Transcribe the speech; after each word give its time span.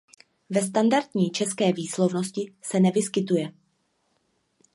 Ve 0.49 0.61
standardní 0.61 1.31
české 1.31 1.73
výslovnosti 1.73 2.53
se 2.61 2.79
nevyskytuje. 2.79 3.51